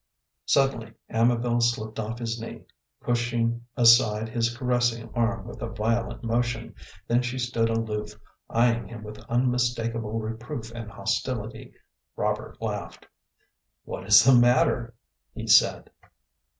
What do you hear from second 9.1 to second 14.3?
unmistakable reproof and hostility. Robert laughed. "What is